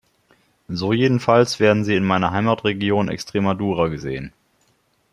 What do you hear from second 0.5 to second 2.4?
So jedenfalls werden Sie in meiner